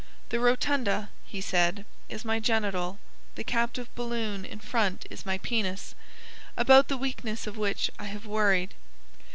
[0.29, 2.97] "The Rotunda," he said, "is my genital,
[3.35, 5.93] the captive balloon in front is my penis,
[6.57, 8.73] about the weakness of which I have worried."